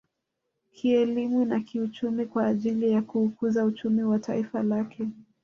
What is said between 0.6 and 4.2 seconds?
Kielimu na kiuchumi kwa ajili ya kuukuza uchumi wa